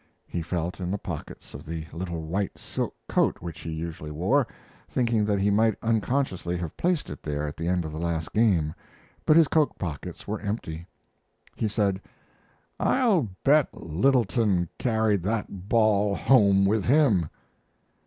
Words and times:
He 0.25 0.41
felt 0.41 0.79
in 0.79 0.89
the 0.89 0.97
pockets 0.97 1.53
of 1.53 1.63
the 1.63 1.85
little 1.93 2.23
white 2.23 2.57
silk 2.57 2.95
coat 3.07 3.37
which 3.39 3.59
he 3.59 3.69
usually 3.69 4.09
wore, 4.09 4.47
thinking 4.89 5.25
that 5.25 5.37
he 5.39 5.51
might 5.51 5.77
unconsciously 5.83 6.57
have 6.57 6.75
placed 6.75 7.07
it 7.11 7.21
there 7.21 7.47
at 7.47 7.55
the 7.55 7.67
end 7.67 7.85
of 7.85 7.91
the 7.91 7.99
last 7.99 8.33
game, 8.33 8.73
but 9.27 9.37
his 9.37 9.47
coat 9.47 9.77
pockets 9.77 10.27
were 10.27 10.41
empty. 10.41 10.87
He 11.55 11.67
said: 11.67 12.01
"I'll 12.79 13.29
bet 13.43 13.67
Littleton 13.79 14.69
carried 14.79 15.21
that 15.21 15.69
ball 15.69 16.15
home 16.15 16.65
with 16.65 16.85
him." 16.85 17.29